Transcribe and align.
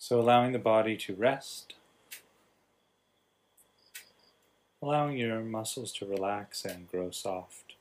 So 0.00 0.20
allowing 0.20 0.52
the 0.52 0.60
body 0.60 0.96
to 0.96 1.14
rest, 1.14 1.74
allowing 4.80 5.18
your 5.18 5.40
muscles 5.40 5.92
to 5.94 6.06
relax 6.06 6.64
and 6.64 6.88
grow 6.88 7.10
soft, 7.10 7.74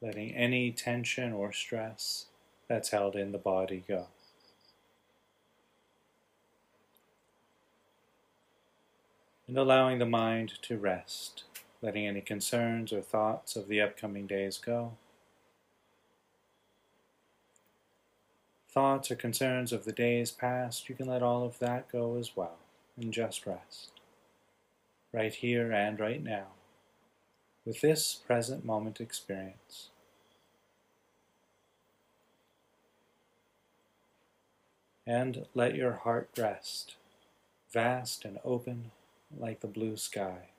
letting 0.00 0.32
any 0.34 0.70
tension 0.70 1.32
or 1.32 1.52
stress 1.52 2.26
that's 2.68 2.90
held 2.90 3.16
in 3.16 3.32
the 3.32 3.38
body 3.38 3.82
go. 3.86 4.06
And 9.48 9.58
allowing 9.58 9.98
the 9.98 10.06
mind 10.06 10.52
to 10.62 10.78
rest, 10.78 11.42
letting 11.82 12.06
any 12.06 12.20
concerns 12.20 12.92
or 12.92 13.02
thoughts 13.02 13.56
of 13.56 13.66
the 13.66 13.80
upcoming 13.80 14.28
days 14.28 14.56
go. 14.56 14.92
Thoughts 18.72 19.10
or 19.10 19.16
concerns 19.16 19.72
of 19.72 19.84
the 19.84 19.92
days 19.92 20.30
past, 20.30 20.88
you 20.88 20.94
can 20.94 21.06
let 21.06 21.22
all 21.22 21.44
of 21.44 21.58
that 21.58 21.92
go 21.92 22.16
as 22.16 22.34
well 22.34 22.56
and 22.96 23.12
just 23.12 23.46
rest. 23.46 23.90
Right 25.12 25.34
here 25.34 25.70
and 25.70 26.00
right 26.00 26.22
now, 26.22 26.46
with 27.66 27.82
this 27.82 28.14
present 28.14 28.64
moment 28.64 29.00
experience. 29.00 29.90
And 35.06 35.46
let 35.54 35.74
your 35.74 35.92
heart 35.92 36.30
rest, 36.38 36.94
vast 37.72 38.24
and 38.24 38.38
open 38.44 38.92
like 39.36 39.60
the 39.60 39.66
blue 39.66 39.96
sky. 39.96 40.51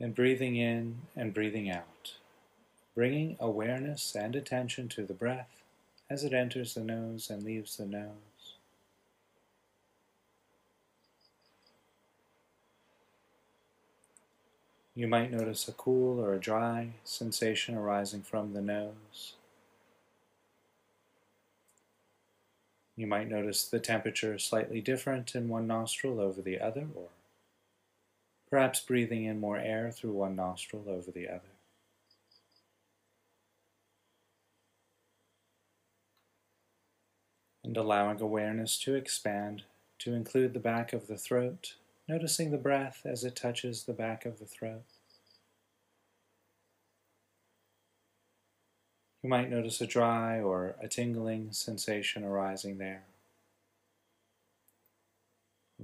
And 0.00 0.14
breathing 0.14 0.56
in 0.56 1.02
and 1.14 1.34
breathing 1.34 1.70
out, 1.70 2.14
bringing 2.94 3.36
awareness 3.38 4.16
and 4.16 4.34
attention 4.34 4.88
to 4.88 5.04
the 5.04 5.14
breath 5.14 5.62
as 6.08 6.24
it 6.24 6.32
enters 6.32 6.74
the 6.74 6.82
nose 6.82 7.28
and 7.28 7.44
leaves 7.44 7.76
the 7.76 7.86
nose. 7.86 8.56
You 14.94 15.06
might 15.06 15.30
notice 15.30 15.68
a 15.68 15.72
cool 15.72 16.18
or 16.18 16.34
a 16.34 16.40
dry 16.40 16.94
sensation 17.04 17.76
arising 17.76 18.22
from 18.22 18.52
the 18.52 18.60
nose. 18.60 19.34
You 22.96 23.06
might 23.06 23.30
notice 23.30 23.64
the 23.64 23.78
temperature 23.78 24.38
slightly 24.38 24.80
different 24.80 25.34
in 25.34 25.48
one 25.48 25.66
nostril 25.66 26.20
over 26.20 26.42
the 26.42 26.60
other, 26.60 26.86
or 26.94 27.08
perhaps 28.50 28.80
breathing 28.80 29.24
in 29.24 29.38
more 29.38 29.56
air 29.56 29.92
through 29.92 30.12
one 30.12 30.34
nostril 30.34 30.84
over 30.88 31.12
the 31.12 31.28
other. 31.28 31.52
And 37.62 37.76
allowing 37.76 38.20
awareness 38.20 38.76
to 38.80 38.96
expand 38.96 39.62
to 40.00 40.14
include 40.14 40.54
the 40.54 40.60
back 40.60 40.92
of 40.92 41.06
the 41.06 41.16
throat, 41.16 41.74
noticing 42.08 42.50
the 42.50 42.58
breath 42.58 43.02
as 43.04 43.22
it 43.22 43.36
touches 43.36 43.84
the 43.84 43.92
back 43.92 44.26
of 44.26 44.40
the 44.40 44.46
throat. 44.46 44.82
You 49.22 49.28
might 49.28 49.50
notice 49.50 49.80
a 49.80 49.86
dry 49.86 50.40
or 50.40 50.74
a 50.82 50.88
tingling 50.88 51.52
sensation 51.52 52.24
arising 52.24 52.78
there 52.78 53.04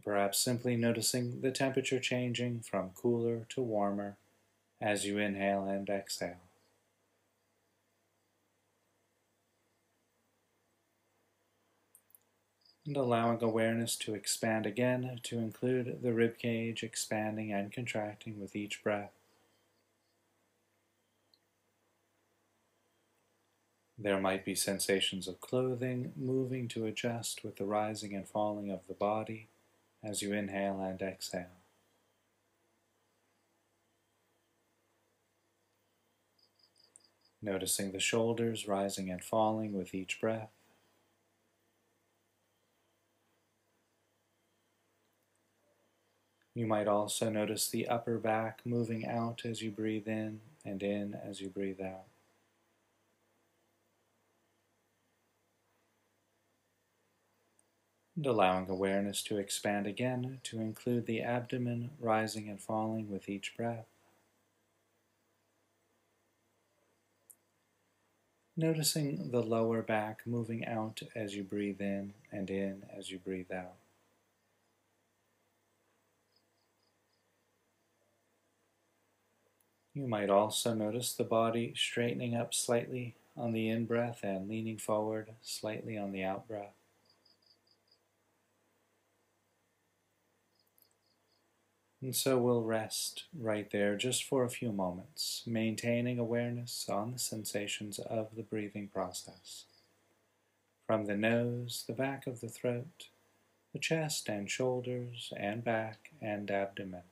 perhaps 0.06 0.39
simply 0.39 0.77
noticing 0.77 1.41
the 1.41 1.50
temperature 1.50 1.99
changing 1.99 2.61
from 2.61 2.91
cooler 2.91 3.44
to 3.49 3.61
warmer 3.61 4.17
as 4.81 5.05
you 5.05 5.19
inhale 5.19 5.65
and 5.65 5.91
exhale. 5.91 6.37
And 12.87 12.97
allowing 12.97 13.43
awareness 13.43 13.97
to 13.97 14.15
expand 14.15 14.65
again 14.65 15.19
to 15.25 15.39
include 15.39 15.99
the 16.03 16.12
rib 16.12 16.39
cage 16.39 16.84
expanding 16.84 17.53
and 17.53 17.72
contracting 17.72 18.41
with 18.41 18.55
each 18.55 18.84
breath. 18.84 19.11
There 23.99 24.21
might 24.21 24.45
be 24.45 24.55
sensations 24.55 25.27
of 25.27 25.41
clothing 25.41 26.12
moving 26.15 26.69
to 26.69 26.87
adjust 26.87 27.43
with 27.43 27.56
the 27.56 27.65
rising 27.65 28.15
and 28.15 28.28
falling 28.28 28.71
of 28.71 28.87
the 28.87 28.95
body 28.95 29.49
as 30.06 30.22
you 30.22 30.33
inhale 30.33 30.81
and 30.81 31.03
exhale. 31.03 31.47
Noticing 37.43 37.91
the 37.91 37.99
shoulders 38.00 38.69
rising 38.69 39.11
and 39.11 39.22
falling 39.22 39.72
with 39.72 39.95
each 39.95 40.21
breath. 40.21 40.50
You 46.55 46.66
might 46.66 46.89
also 46.89 47.28
notice 47.28 47.69
the 47.69 47.89
upper 47.89 48.16
back 48.16 48.61
moving 48.65 49.06
out 49.06 49.43
as 49.45 49.61
you 49.61 49.71
breathe 49.71 50.09
in 50.09 50.41
and 50.65 50.83
in 50.83 51.15
as 51.15 51.41
you 51.41 51.49
breathe 51.49 51.81
out. 51.81 52.05
And 58.16 58.27
allowing 58.27 58.69
awareness 58.69 59.22
to 59.22 59.37
expand 59.37 59.87
again 59.87 60.41
to 60.44 60.59
include 60.59 61.04
the 61.06 61.21
abdomen 61.21 61.91
rising 62.00 62.49
and 62.49 62.60
falling 62.60 63.10
with 63.10 63.28
each 63.28 63.54
breath. 63.56 63.87
Noticing 68.56 69.31
the 69.32 69.43
lower 69.43 69.82
back 69.82 70.22
moving 70.27 70.65
out 70.65 71.03
as 71.15 71.37
you 71.37 71.43
breathe 71.43 71.81
in 71.82 72.15
and 72.32 72.49
in 72.49 72.84
as 72.97 73.10
you 73.10 73.19
breathe 73.19 73.53
out. 73.53 73.75
You 79.93 80.06
might 80.06 80.31
also 80.31 80.72
notice 80.72 81.12
the 81.12 81.25
body 81.25 81.75
straightening 81.77 82.34
up 82.34 82.54
slightly 82.54 83.15
on 83.37 83.53
the 83.53 83.69
in 83.69 83.84
breath 83.84 84.21
and 84.22 84.48
leaning 84.48 84.78
forward 84.78 85.33
slightly 85.43 85.98
on 85.98 86.12
the 86.12 86.25
out 86.25 86.48
breath. 86.48 86.85
And 92.03 92.15
so 92.15 92.39
we'll 92.39 92.62
rest 92.62 93.25
right 93.37 93.71
there 93.71 93.97
just 93.97 94.25
for 94.25 94.45
a 94.45 94.51
few 94.51 94.71
moments, 94.71 95.43
maintaining 95.47 96.19
awareness 96.19 96.89
on 96.89 97.12
the 97.12 97.19
sensations 97.19 97.99
of 97.99 98.37
the 98.37 98.43
breathing 98.43 98.89
process. 98.89 99.65
From 100.87 101.07
the 101.07 101.17
nose, 101.17 101.84
the 101.87 101.95
back 101.95 102.27
of 102.27 102.41
the 102.41 102.49
throat, 102.49 103.09
the 103.73 103.79
chest 103.79 104.29
and 104.29 104.51
shoulders, 104.51 105.33
and 105.37 105.65
back 105.65 106.12
and 106.21 106.51
abdomen, 106.51 107.03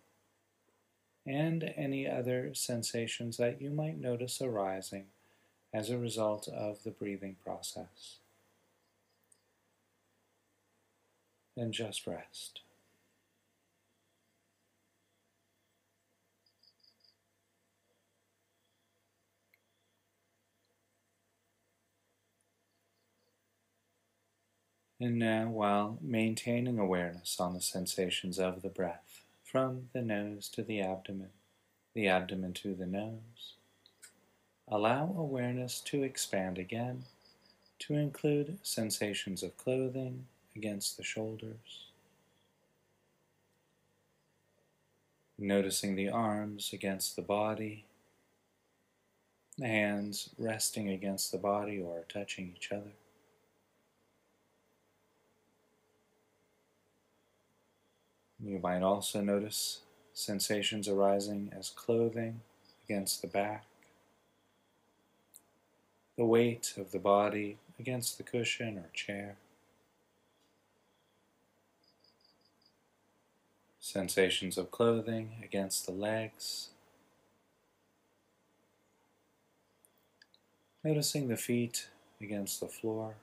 and 1.26 1.72
any 1.76 2.08
other 2.08 2.54
sensations 2.54 3.38
that 3.38 3.60
you 3.60 3.70
might 3.70 3.98
notice 3.98 4.40
arising 4.40 5.06
as 5.72 5.90
a 5.90 5.98
result 5.98 6.46
of 6.46 6.84
the 6.84 6.90
breathing 6.90 7.36
process. 7.42 8.18
And 11.56 11.72
just 11.72 12.06
rest. 12.06 12.60
And 25.00 25.18
now, 25.18 25.48
while 25.48 25.98
maintaining 26.00 26.78
awareness 26.78 27.40
on 27.40 27.54
the 27.54 27.60
sensations 27.60 28.38
of 28.38 28.62
the 28.62 28.68
breath, 28.68 29.22
from 29.42 29.88
the 29.92 30.02
nose 30.02 30.48
to 30.50 30.62
the 30.62 30.80
abdomen, 30.80 31.30
the 31.94 32.08
abdomen 32.08 32.52
to 32.54 32.74
the 32.74 32.86
nose, 32.86 33.54
allow 34.68 35.14
awareness 35.16 35.80
to 35.80 36.02
expand 36.02 36.58
again 36.58 37.04
to 37.80 37.94
include 37.94 38.58
sensations 38.62 39.42
of 39.42 39.56
clothing 39.56 40.26
against 40.56 40.96
the 40.96 41.02
shoulders. 41.02 41.88
Noticing 45.36 45.96
the 45.96 46.08
arms 46.08 46.72
against 46.72 47.16
the 47.16 47.22
body, 47.22 47.84
the 49.58 49.66
hands 49.66 50.30
resting 50.38 50.88
against 50.88 51.32
the 51.32 51.38
body 51.38 51.80
or 51.80 52.04
touching 52.08 52.54
each 52.56 52.72
other. 52.72 52.92
You 58.44 58.58
might 58.58 58.82
also 58.82 59.20
notice 59.22 59.80
sensations 60.12 60.86
arising 60.86 61.50
as 61.56 61.70
clothing 61.70 62.40
against 62.84 63.22
the 63.22 63.28
back, 63.28 63.64
the 66.16 66.26
weight 66.26 66.74
of 66.76 66.92
the 66.92 66.98
body 66.98 67.56
against 67.80 68.18
the 68.18 68.22
cushion 68.22 68.76
or 68.76 68.90
chair, 68.92 69.36
sensations 73.80 74.58
of 74.58 74.70
clothing 74.70 75.36
against 75.42 75.86
the 75.86 75.92
legs, 75.92 76.68
Noticing 80.84 81.28
the 81.28 81.36
feet 81.38 81.88
against 82.20 82.60
the 82.60 82.68
floor. 82.68 83.14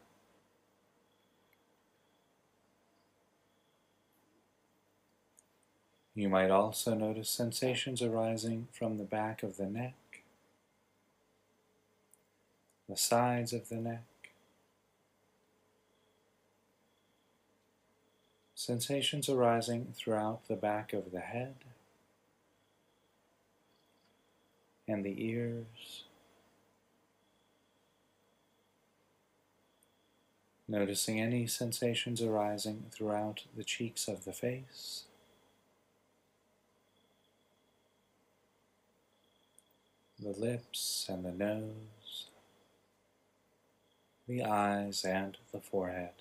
You 6.21 6.29
might 6.29 6.51
also 6.51 6.93
notice 6.93 7.31
sensations 7.31 7.99
arising 7.99 8.67
from 8.71 8.99
the 8.99 9.03
back 9.03 9.41
of 9.41 9.57
the 9.57 9.65
neck, 9.65 10.21
the 12.87 12.95
sides 12.95 13.53
of 13.53 13.69
the 13.69 13.77
neck, 13.77 14.03
sensations 18.53 19.29
arising 19.29 19.95
throughout 19.95 20.47
the 20.47 20.55
back 20.55 20.93
of 20.93 21.11
the 21.11 21.21
head 21.21 21.55
and 24.87 25.03
the 25.03 25.25
ears. 25.25 26.03
Noticing 30.67 31.19
any 31.19 31.47
sensations 31.47 32.21
arising 32.21 32.91
throughout 32.91 33.45
the 33.57 33.63
cheeks 33.63 34.07
of 34.07 34.25
the 34.25 34.33
face. 34.33 35.05
The 40.21 40.39
lips 40.39 41.07
and 41.09 41.25
the 41.25 41.31
nose, 41.31 42.27
the 44.27 44.43
eyes 44.43 45.03
and 45.03 45.37
the 45.51 45.59
forehead. 45.59 46.11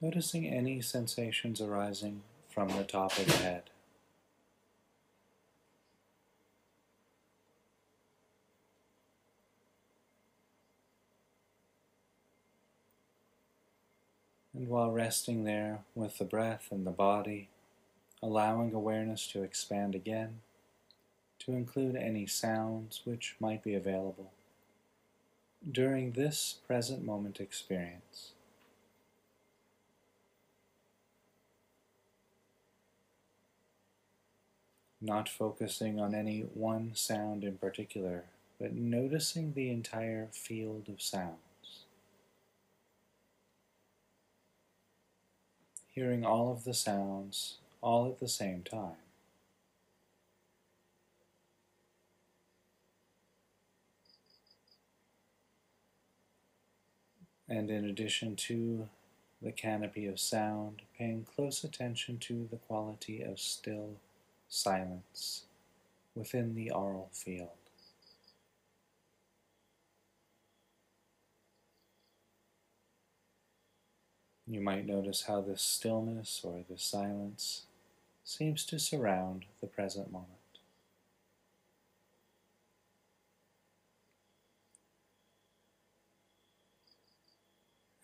Noticing 0.00 0.46
any 0.46 0.80
sensations 0.80 1.60
arising 1.60 2.22
from 2.48 2.68
the 2.68 2.84
top 2.84 3.18
of 3.18 3.26
the 3.26 3.32
head. 3.38 3.62
And 14.54 14.68
while 14.68 14.92
resting 14.92 15.44
there 15.44 15.80
with 15.94 16.18
the 16.18 16.24
breath 16.24 16.68
and 16.70 16.86
the 16.86 16.90
body, 16.90 17.48
allowing 18.22 18.72
awareness 18.72 19.26
to 19.28 19.42
expand 19.42 19.94
again, 19.94 20.40
to 21.40 21.52
include 21.52 21.96
any 21.96 22.26
sounds 22.26 23.02
which 23.04 23.36
might 23.40 23.62
be 23.62 23.74
available 23.74 24.32
during 25.70 26.12
this 26.12 26.58
present 26.66 27.04
moment 27.04 27.40
experience. 27.40 28.32
Not 35.00 35.28
focusing 35.28 36.00
on 36.00 36.14
any 36.14 36.40
one 36.54 36.92
sound 36.94 37.44
in 37.44 37.58
particular, 37.58 38.24
but 38.58 38.74
noticing 38.74 39.52
the 39.52 39.70
entire 39.70 40.28
field 40.32 40.88
of 40.88 41.02
sounds. 41.02 41.36
Hearing 45.92 46.24
all 46.24 46.50
of 46.50 46.64
the 46.64 46.74
sounds 46.74 47.58
all 47.80 48.08
at 48.08 48.18
the 48.18 48.28
same 48.28 48.62
time. 48.62 48.96
And 57.48 57.70
in 57.70 57.84
addition 57.84 58.34
to 58.36 58.88
the 59.40 59.52
canopy 59.52 60.06
of 60.06 60.18
sound, 60.18 60.82
paying 60.98 61.26
close 61.36 61.62
attention 61.62 62.18
to 62.18 62.48
the 62.50 62.56
quality 62.56 63.22
of 63.22 63.38
still 63.38 63.96
silence 64.48 65.44
within 66.14 66.54
the 66.54 66.70
aural 66.70 67.10
field. 67.12 67.65
You 74.48 74.60
might 74.60 74.86
notice 74.86 75.22
how 75.22 75.40
this 75.40 75.60
stillness 75.60 76.40
or 76.44 76.64
this 76.68 76.82
silence 76.82 77.62
seems 78.24 78.64
to 78.66 78.78
surround 78.78 79.46
the 79.60 79.66
present 79.66 80.12
moment. 80.12 80.30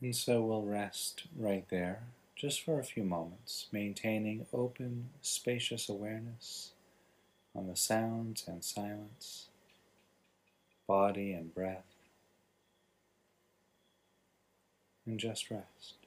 And 0.01 0.17
so 0.17 0.43
we'll 0.43 0.65
rest 0.65 1.25
right 1.37 1.65
there 1.71 2.03
just 2.35 2.63
for 2.63 2.81
a 2.81 2.85
few 2.85 3.05
moments, 3.05 3.69
maintaining 3.71 4.47
open, 4.53 5.11
spacious 5.23 5.89
awareness 5.89 6.73
on 7.55 7.69
the 7.69 7.77
sounds 7.77 8.45
and 8.49 8.65
silence, 8.65 9.49
body 10.89 11.33
and 11.33 11.55
breath, 11.55 11.85
and 15.07 15.21
just 15.21 15.51
rest. 15.51 16.02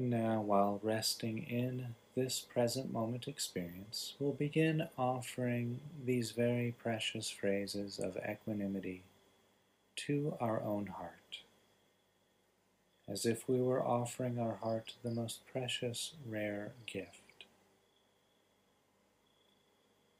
And 0.00 0.08
now, 0.08 0.40
while 0.40 0.80
resting 0.82 1.44
in 1.50 1.94
this 2.16 2.40
present 2.40 2.90
moment 2.90 3.28
experience, 3.28 4.14
we'll 4.18 4.32
begin 4.32 4.88
offering 4.96 5.80
these 6.06 6.30
very 6.30 6.74
precious 6.82 7.28
phrases 7.28 7.98
of 7.98 8.16
equanimity 8.16 9.02
to 9.96 10.38
our 10.40 10.62
own 10.62 10.86
heart, 10.86 11.40
as 13.06 13.26
if 13.26 13.46
we 13.46 13.60
were 13.60 13.84
offering 13.84 14.38
our 14.38 14.54
heart 14.54 14.94
the 15.02 15.10
most 15.10 15.46
precious, 15.52 16.14
rare 16.26 16.72
gift. 16.86 17.44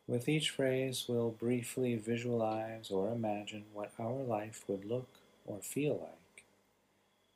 With 0.06 0.28
each 0.28 0.50
phrase, 0.50 1.06
we'll 1.08 1.30
briefly 1.30 1.96
visualize 1.96 2.90
or 2.90 3.10
imagine 3.10 3.64
what 3.72 3.92
our 3.98 4.22
life 4.22 4.62
would 4.68 4.84
look 4.84 5.08
or 5.46 5.60
feel 5.62 6.00
like 6.02 6.19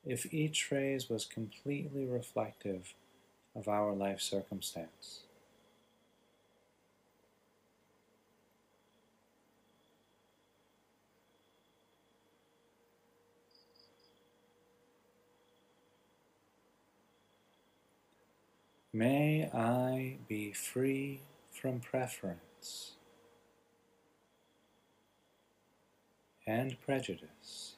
if 0.07 0.33
each 0.33 0.65
phrase 0.65 1.09
was 1.09 1.25
completely 1.25 2.07
reflective 2.07 2.95
of 3.57 3.69
our 3.69 3.93
life 3.95 4.21
circumstance. 4.21 5.21
May 18.93 19.51
I 19.53 20.19
be 20.29 20.53
free 20.53 21.21
from 21.51 21.81
preference 21.81 22.93
and 26.47 26.81
prejudice. 26.81 27.75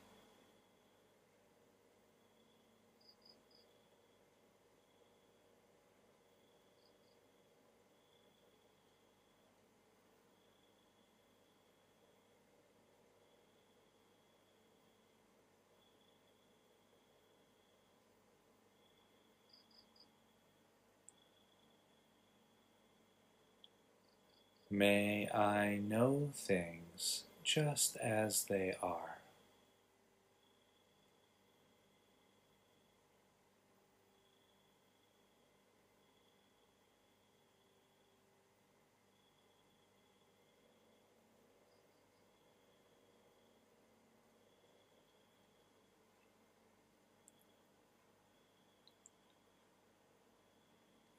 May 24.71 25.29
I 25.33 25.79
know 25.81 26.33
things 26.35 27.23
just 27.45 27.97
as 27.99 28.45
they 28.51 28.75
are. 28.83 29.16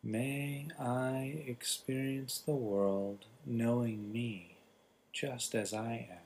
May 0.09 0.67
I 0.79 1.43
experience 1.47 2.37
the 2.37 2.53
world 2.53 3.25
knowing 3.45 4.09
me 4.13 4.55
just 5.11 5.53
as 5.53 5.73
I 5.73 6.07
am. 6.09 6.17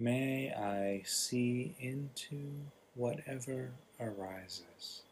May 0.00 0.52
I 0.52 1.04
see 1.06 1.76
into 1.78 2.40
whatever 2.96 3.70
arises. 4.00 5.02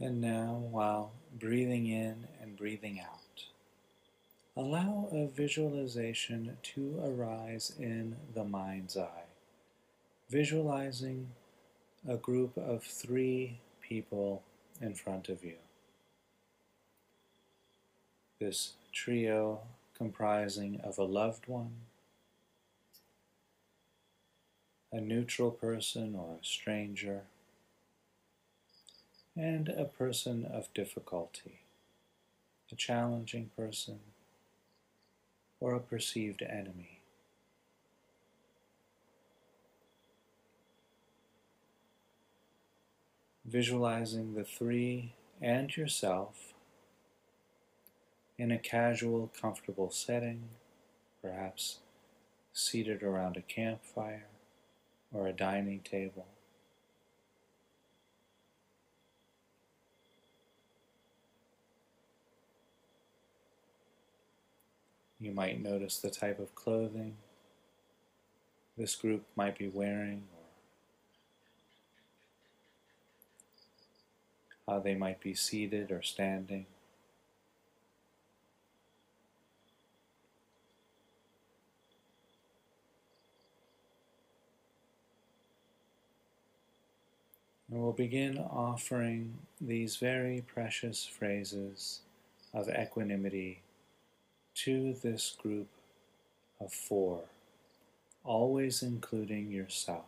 And 0.00 0.18
now, 0.20 0.62
while 0.70 1.12
breathing 1.38 1.86
in 1.86 2.26
and 2.40 2.56
breathing 2.56 3.00
out, 3.00 3.44
allow 4.56 5.08
a 5.12 5.26
visualization 5.26 6.56
to 6.62 6.98
arise 7.04 7.74
in 7.78 8.16
the 8.34 8.44
mind's 8.44 8.96
eye, 8.96 9.28
visualizing 10.30 11.28
a 12.08 12.16
group 12.16 12.56
of 12.56 12.82
three 12.82 13.58
people 13.82 14.42
in 14.80 14.94
front 14.94 15.28
of 15.28 15.44
you. 15.44 15.56
This 18.38 18.72
trio 18.92 19.60
comprising 19.94 20.80
of 20.82 20.96
a 20.96 21.04
loved 21.04 21.46
one, 21.46 21.72
a 24.90 24.98
neutral 24.98 25.50
person 25.50 26.14
or 26.16 26.36
a 26.40 26.44
stranger, 26.44 27.24
and 29.36 29.68
a 29.68 29.84
person 29.84 30.44
of 30.44 30.72
difficulty, 30.74 31.60
a 32.70 32.74
challenging 32.74 33.50
person, 33.56 34.00
or 35.60 35.74
a 35.74 35.80
perceived 35.80 36.42
enemy. 36.42 37.00
Visualizing 43.44 44.34
the 44.34 44.44
three 44.44 45.14
and 45.40 45.76
yourself 45.76 46.54
in 48.38 48.50
a 48.50 48.58
casual, 48.58 49.30
comfortable 49.38 49.90
setting, 49.90 50.48
perhaps 51.20 51.80
seated 52.52 53.02
around 53.02 53.36
a 53.36 53.42
campfire 53.42 54.26
or 55.12 55.26
a 55.26 55.32
dining 55.32 55.80
table. 55.80 56.26
You 65.20 65.32
might 65.32 65.62
notice 65.62 65.98
the 65.98 66.10
type 66.10 66.38
of 66.38 66.54
clothing 66.54 67.16
this 68.78 68.94
group 68.94 69.26
might 69.36 69.58
be 69.58 69.68
wearing 69.68 70.22
or 74.66 74.74
how 74.74 74.80
they 74.80 74.94
might 74.94 75.20
be 75.20 75.34
seated 75.34 75.90
or 75.92 76.00
standing. 76.00 76.64
And 87.70 87.82
we'll 87.82 87.92
begin 87.92 88.38
offering 88.38 89.34
these 89.60 89.96
very 89.96 90.42
precious 90.46 91.04
phrases 91.04 92.00
of 92.54 92.70
equanimity 92.70 93.60
to 94.64 94.92
this 94.92 95.36
group 95.40 95.68
of 96.60 96.72
four, 96.72 97.20
always 98.24 98.82
including 98.82 99.50
yourself 99.50 100.04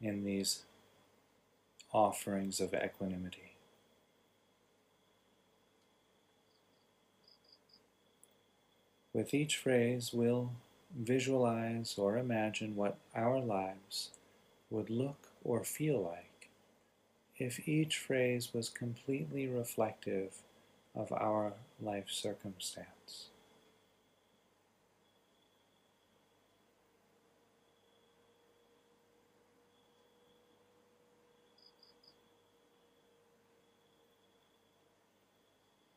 in 0.00 0.24
these 0.24 0.62
offerings 1.92 2.60
of 2.60 2.74
equanimity. 2.74 3.52
With 9.12 9.32
each 9.32 9.56
phrase, 9.56 10.10
we'll 10.12 10.50
visualize 10.98 11.94
or 11.96 12.16
imagine 12.16 12.74
what 12.74 12.96
our 13.14 13.38
lives 13.38 14.10
would 14.68 14.90
look 14.90 15.28
or 15.44 15.62
feel 15.62 16.02
like 16.02 16.48
if 17.38 17.68
each 17.68 17.98
phrase 17.98 18.52
was 18.52 18.68
completely 18.68 19.46
reflective 19.46 20.32
of 20.94 21.12
our 21.12 21.54
life 21.80 22.06
circumstance. 22.08 23.28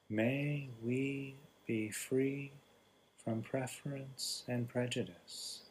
May 0.10 0.70
we 0.84 1.36
be 1.68 1.90
free 1.90 2.52
from 3.24 3.42
preference 3.42 4.44
and 4.48 4.70
prejudice. 4.70 5.65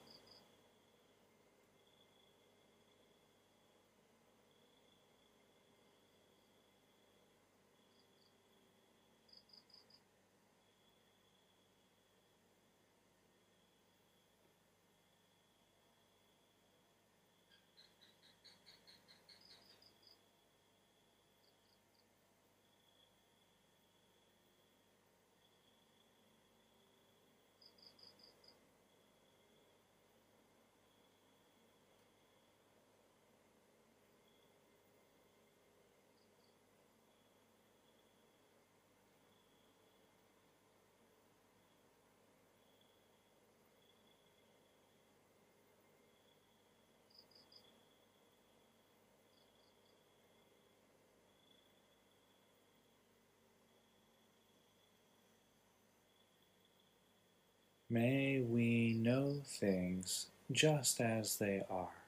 May 57.95 58.41
we 58.41 58.95
know 58.99 59.37
things 59.47 60.27
just 60.51 61.01
as 61.01 61.37
they 61.37 61.63
are. 61.71 62.04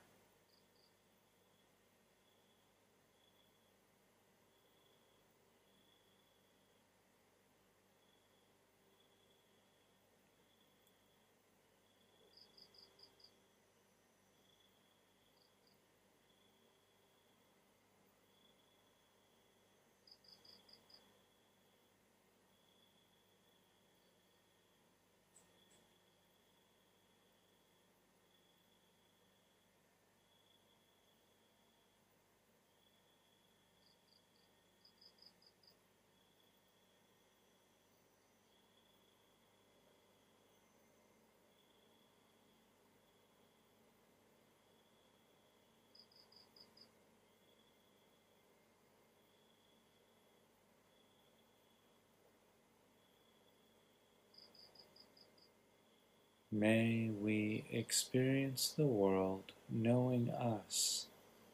May 56.58 57.10
we 57.10 57.66
experience 57.70 58.72
the 58.74 58.86
world 58.86 59.52
knowing 59.68 60.30
us 60.30 61.04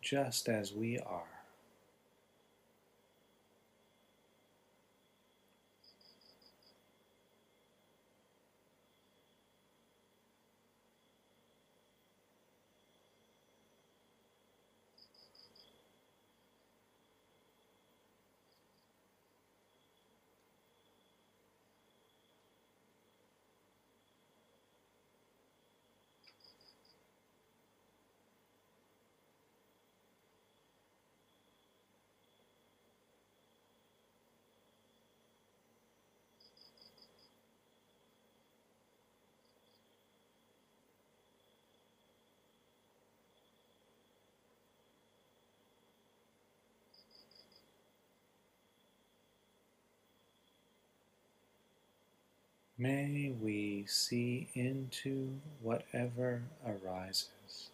just 0.00 0.48
as 0.48 0.72
we 0.72 1.00
are. 1.00 1.41
May 52.82 53.32
we 53.40 53.84
see 53.86 54.48
into 54.56 55.38
whatever 55.62 56.42
arises. 56.66 57.70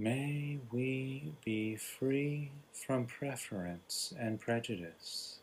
May 0.00 0.60
we 0.70 1.32
be 1.44 1.74
free 1.74 2.52
from 2.72 3.06
preference 3.06 4.14
and 4.16 4.40
prejudice. 4.40 5.37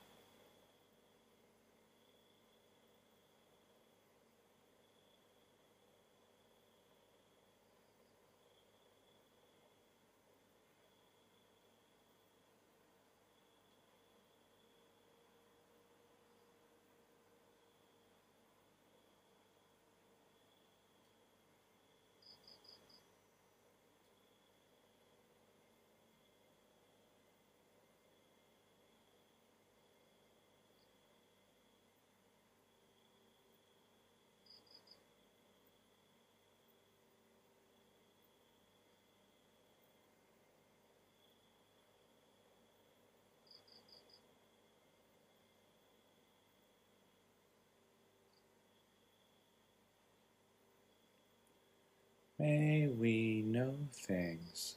May 52.46 52.86
we 52.86 53.42
know 53.44 53.74
things 53.92 54.76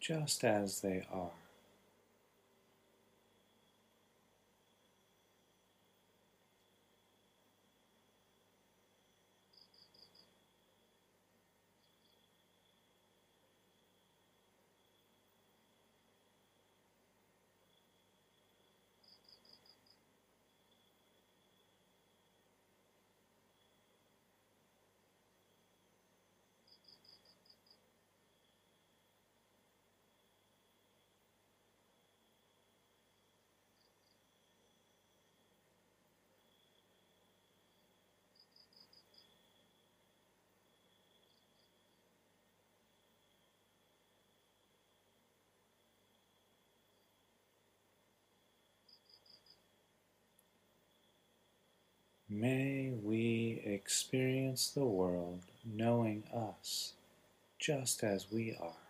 just 0.00 0.42
as 0.42 0.80
they 0.80 1.06
are. 1.12 1.43
May 52.36 52.90
we 52.90 53.62
experience 53.64 54.68
the 54.68 54.84
world 54.84 55.42
knowing 55.64 56.24
us 56.34 56.94
just 57.60 58.02
as 58.02 58.26
we 58.32 58.56
are. 58.60 58.83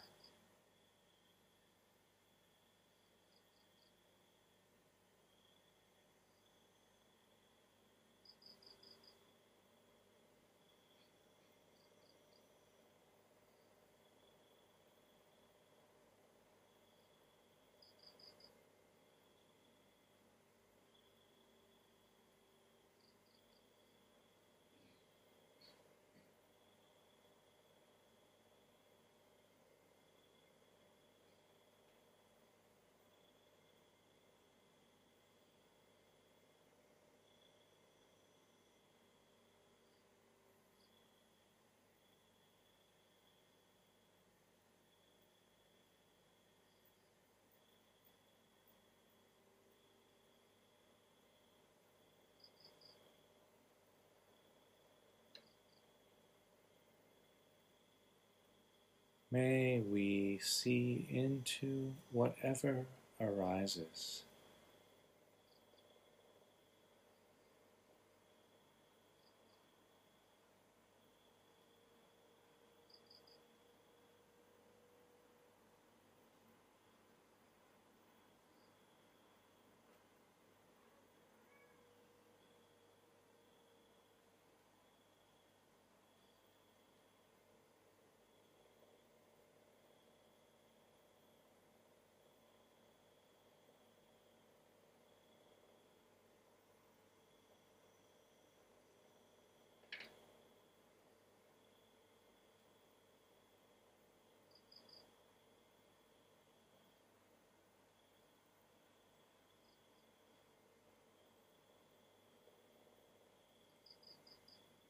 May 59.35 59.81
we 59.81 60.39
see 60.41 61.09
into 61.11 61.93
whatever 62.13 62.87
arises. 63.21 64.23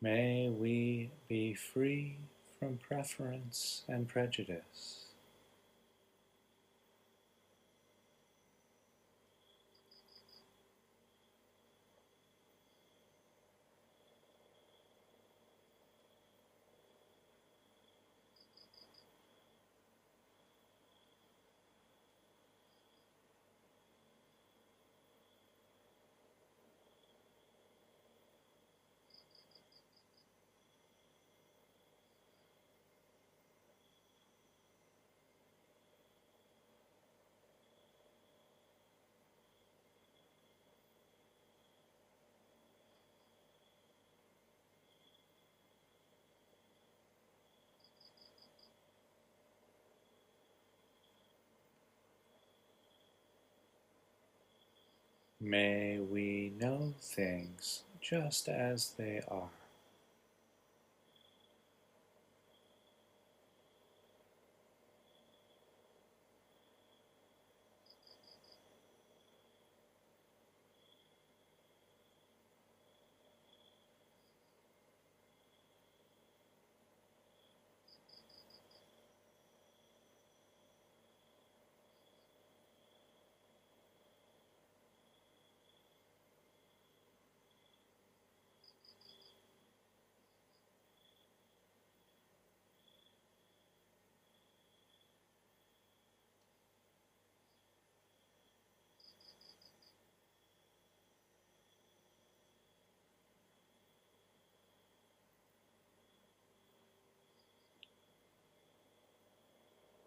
May 0.05 0.51
we 0.51 1.09
be 1.29 1.55
free 1.55 2.17
from 2.59 2.77
preference 2.77 3.85
and 3.89 4.07
prejudice. 4.07 5.04
May 55.45 55.99
we 55.99 56.55
know 56.59 56.95
things 57.03 57.83
just 58.01 58.49
as 58.49 58.93
they 58.97 59.21
are. 59.29 59.51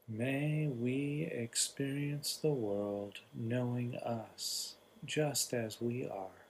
May 0.09 0.67
we 0.67 1.29
experience 1.33 2.37
the 2.37 2.53
world 2.53 3.19
knowing 3.33 3.97
us 3.97 4.75
just 5.03 5.53
as 5.53 5.81
we 5.81 6.07
are. 6.07 6.46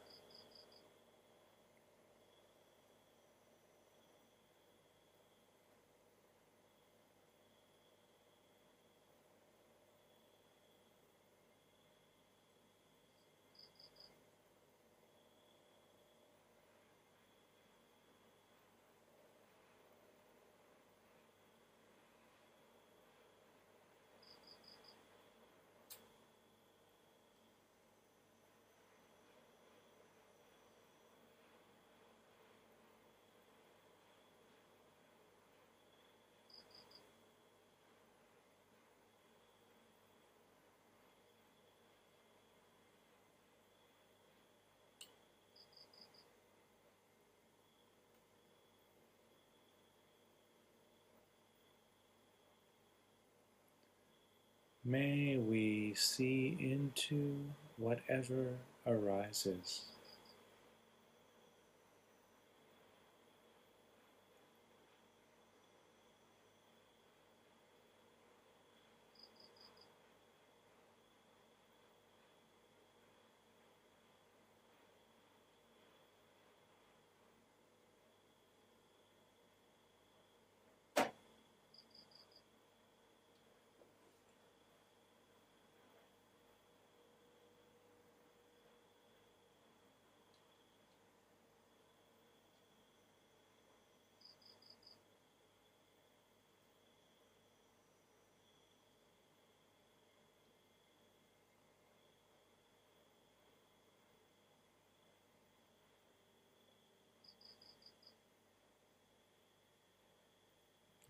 May 54.88 55.38
we 55.38 55.96
see 55.96 56.58
into 56.62 57.36
whatever 57.78 58.56
arises. 58.88 59.84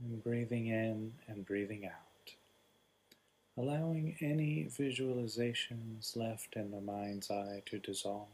And 0.03 0.23
breathing 0.23 0.67
in 0.67 1.13
and 1.27 1.45
breathing 1.45 1.85
out. 1.85 2.33
Allowing 3.57 4.15
any 4.21 4.65
visualizations 4.65 6.15
left 6.15 6.55
in 6.55 6.69
the 6.69 6.81
mind's 6.81 7.31
eye 7.31 7.63
to 7.65 7.79
dissolve. 7.79 8.27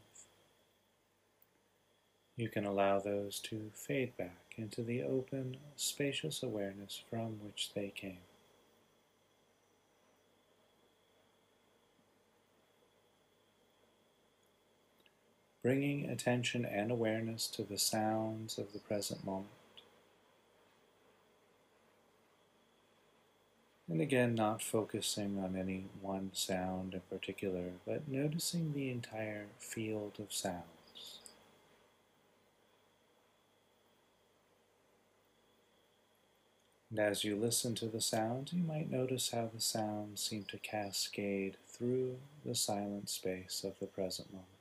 You 2.36 2.48
can 2.48 2.66
allow 2.66 2.98
those 2.98 3.38
to 3.44 3.70
fade 3.72 4.16
back 4.16 4.54
into 4.56 4.82
the 4.82 5.02
open, 5.02 5.56
spacious 5.76 6.42
awareness 6.42 7.00
from 7.08 7.38
which 7.42 7.70
they 7.74 7.92
came. 7.94 8.18
Bringing 15.62 16.10
attention 16.10 16.66
and 16.66 16.90
awareness 16.90 17.46
to 17.48 17.62
the 17.62 17.78
sounds 17.78 18.58
of 18.58 18.74
the 18.74 18.80
present 18.80 19.24
moment. 19.24 19.48
And 23.88 24.00
again, 24.00 24.34
not 24.34 24.62
focusing 24.62 25.38
on 25.38 25.56
any 25.56 25.84
one 26.00 26.30
sound 26.32 26.94
in 26.94 27.02
particular, 27.10 27.72
but 27.86 28.08
noticing 28.08 28.72
the 28.72 28.90
entire 28.90 29.46
field 29.58 30.14
of 30.18 30.32
sounds. 30.32 31.20
And 36.90 36.98
as 36.98 37.24
you 37.24 37.36
listen 37.36 37.74
to 37.76 37.86
the 37.86 38.00
sounds, 38.00 38.52
you 38.52 38.62
might 38.62 38.90
notice 38.90 39.32
how 39.32 39.50
the 39.52 39.60
sounds 39.60 40.22
seem 40.22 40.44
to 40.44 40.58
cascade 40.58 41.56
through 41.66 42.16
the 42.44 42.54
silent 42.54 43.10
space 43.10 43.64
of 43.64 43.78
the 43.80 43.86
present 43.86 44.32
moment. 44.32 44.53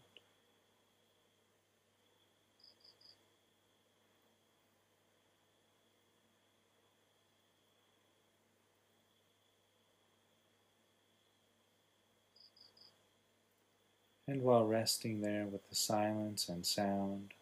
And 14.34 14.42
while 14.42 14.66
resting 14.66 15.22
there 15.22 15.46
with 15.46 15.70
the 15.70 15.76
silence 15.76 16.50
and 16.50 16.66
sound, 16.66 17.36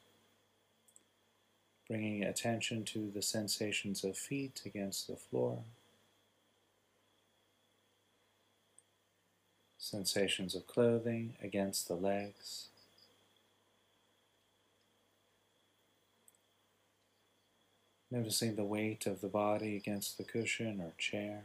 bringing 1.87 2.21
attention 2.21 2.83
to 2.83 3.09
the 3.09 3.21
sensations 3.21 4.03
of 4.03 4.17
feet 4.17 4.61
against 4.65 5.07
the 5.07 5.15
floor, 5.15 5.59
sensations 9.77 10.53
of 10.53 10.67
clothing 10.67 11.35
against 11.41 11.87
the 11.87 11.95
legs. 11.95 12.67
Noticing 18.11 18.57
the 18.57 18.65
weight 18.65 19.05
of 19.05 19.21
the 19.21 19.29
body 19.29 19.77
against 19.77 20.17
the 20.17 20.25
cushion 20.25 20.81
or 20.81 20.91
chair. 20.97 21.43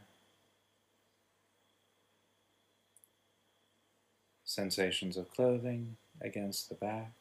Sensations 4.57 5.19
of 5.19 5.31
clothing 5.31 5.99
against 6.19 6.71
the 6.71 6.75
back. 6.75 7.13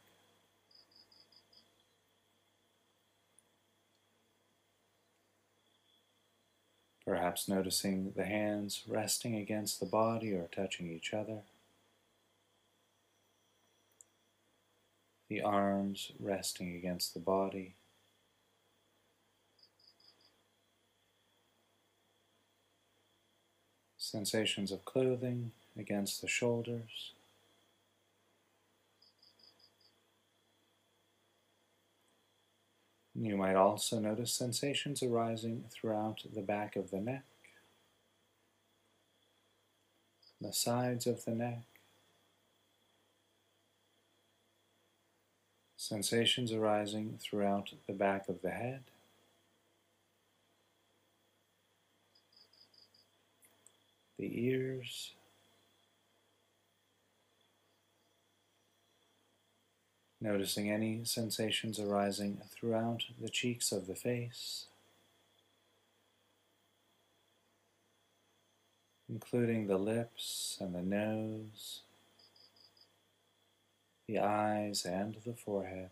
Perhaps 7.03 7.49
noticing 7.49 8.13
the 8.15 8.23
hands 8.23 8.83
resting 8.87 9.35
against 9.35 9.81
the 9.81 9.85
body 9.85 10.31
or 10.31 10.47
touching 10.49 10.89
each 10.89 11.13
other. 11.13 11.39
The 15.27 15.41
arms 15.41 16.13
resting 16.21 16.73
against 16.77 17.13
the 17.13 17.19
body. 17.19 17.73
Sensations 23.97 24.71
of 24.71 24.85
clothing 24.85 25.51
against 25.77 26.21
the 26.21 26.29
shoulders. 26.29 27.11
You 33.17 33.37
might 33.37 33.55
also 33.55 33.99
notice 33.99 34.33
sensations 34.33 35.01
arising 35.01 35.63
throughout 35.71 36.23
the 36.33 36.41
back 36.41 36.75
of 36.75 36.91
the 36.91 36.99
neck, 36.99 37.23
the 40.41 40.51
sides 40.51 41.07
of 41.07 41.23
the 41.23 41.31
neck, 41.31 41.63
sensations 45.77 46.51
arising 46.51 47.17
throughout 47.21 47.71
the 47.87 47.93
back 47.93 48.27
of 48.27 48.41
the 48.41 48.51
head, 48.51 48.83
the 54.19 54.45
ears, 54.45 55.14
Noticing 60.25 60.71
any 60.71 61.05
sensations 61.05 61.79
arising 61.79 62.41
throughout 62.49 63.03
the 63.21 63.29
cheeks 63.29 63.71
of 63.71 63.85
the 63.85 63.93
face, 63.93 64.65
including 69.07 69.67
the 69.67 69.77
lips 69.77 70.57
and 70.59 70.73
the 70.73 70.81
nose, 70.81 71.81
the 74.07 74.17
eyes 74.17 74.83
and 74.83 75.15
the 75.23 75.35
forehead. 75.35 75.91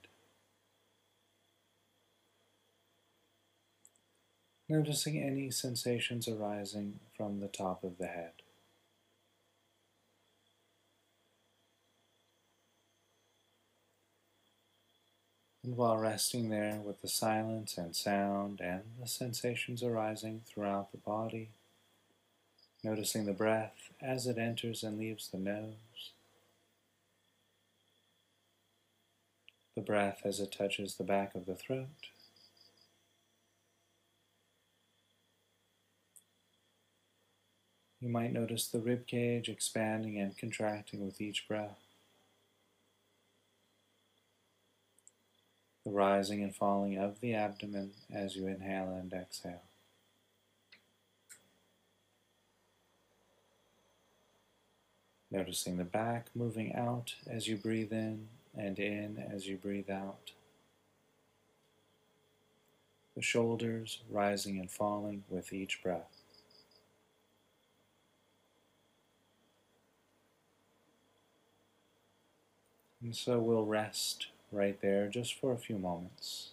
Noticing 4.68 5.22
any 5.22 5.52
sensations 5.52 6.28
arising 6.28 7.02
from 7.16 7.40
the 7.40 7.48
top 7.48 7.84
of 7.84 8.00
the 8.00 8.08
head. 8.08 8.43
And 15.64 15.78
while 15.78 15.98
resting 15.98 16.50
there 16.50 16.82
with 16.84 17.02
the 17.02 17.08
silence 17.08 17.78
and 17.78 17.96
sound 17.96 18.60
and 18.60 18.84
the 19.00 19.08
sensations 19.08 19.82
arising 19.82 20.42
throughout 20.46 20.92
the 20.92 20.98
body, 20.98 21.52
noticing 22.84 23.26
the 23.26 23.32
breath 23.32 23.92
as 24.02 24.28
it 24.28 24.38
enters 24.38 24.84
and 24.84 25.00
leaves 25.00 25.30
the 25.30 25.38
nose, 25.38 26.12
the 29.74 29.82
breath 29.82 30.22
as 30.26 30.42
it 30.42 30.52
touches 30.52 30.96
the 30.96 31.04
back 31.04 31.34
of 31.34 31.46
the 31.46 31.56
throat. 31.56 31.88
You 38.02 38.10
might 38.10 38.34
notice 38.34 38.68
the 38.68 38.82
rib 38.82 39.08
cage 39.08 39.48
expanding 39.48 40.20
and 40.20 40.38
contracting 40.38 41.06
with 41.06 41.22
each 41.22 41.48
breath. 41.48 41.83
The 45.86 45.92
rising 45.92 46.42
and 46.42 46.56
falling 46.56 46.98
of 46.98 47.20
the 47.20 47.34
abdomen 47.34 47.92
as 48.14 48.36
you 48.36 48.48
inhale 48.48 48.90
and 48.90 49.12
exhale. 49.12 49.64
Noticing 55.30 55.78
the 55.78 55.84
back 55.84 56.28
moving 56.36 56.74
out 56.76 57.16
as 57.28 57.48
you 57.48 57.58
breathe 57.58 57.92
in 57.92 58.28
and 58.56 58.78
in 58.80 59.18
as 59.18 59.48
you 59.48 59.58
breathe 59.58 59.90
out. 59.90 60.32
The 63.16 63.22
shoulders 63.22 64.00
rising 64.10 64.60
and 64.60 64.72
falling 64.72 65.24
with 65.30 65.52
each 65.52 65.82
breath. 65.84 66.22
And 73.02 73.16
so 73.16 73.40
we'll 73.40 73.66
rest 73.66 74.28
right 74.54 74.80
there 74.82 75.08
just 75.08 75.40
for 75.40 75.52
a 75.52 75.58
few 75.58 75.78
moments, 75.78 76.52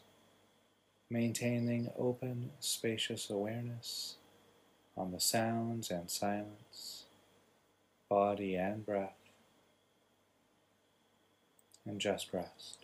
maintaining 1.11 1.91
open, 1.99 2.51
spacious 2.59 3.31
awareness 3.31 4.17
on 4.97 5.13
the 5.13 5.21
sounds 5.21 5.91
and 5.91 6.11
silence, 6.11 7.05
body 8.09 8.57
and 8.57 8.85
breath, 8.85 9.17
and 11.87 12.01
just 12.01 12.33
rest. 12.33 12.80